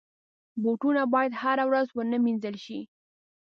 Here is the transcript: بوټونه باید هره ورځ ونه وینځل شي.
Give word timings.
بوټونه 0.61 1.01
باید 1.13 1.31
هره 1.41 1.63
ورځ 1.69 1.87
ونه 1.93 2.17
وینځل 2.23 2.55
شي. 2.65 2.79